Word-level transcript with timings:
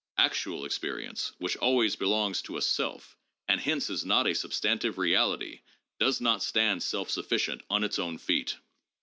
Actual 0.17 0.65
experience, 0.65 1.33
which 1.37 1.55
always 1.57 1.95
belongs 1.95 2.41
to 2.41 2.57
a 2.57 2.61
self 2.63 3.15
and 3.47 3.61
hence 3.61 3.87
is 3.87 4.03
not 4.03 4.25
a 4.25 4.33
sub 4.33 4.49
stantive 4.49 4.97
reality, 4.97 5.61
does 5.99 6.19
not 6.19 6.41
stand 6.41 6.81
self 6.81 7.11
sufficient 7.11 7.61
on 7.69 7.83
its 7.83 7.99
own 7.99 8.17
feet. 8.17 8.55